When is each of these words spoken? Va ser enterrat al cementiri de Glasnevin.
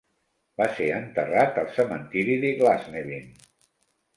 Va 0.61 0.65
ser 0.77 0.87
enterrat 0.99 1.59
al 1.63 1.69
cementiri 1.75 2.39
de 2.47 2.55
Glasnevin. 2.63 3.29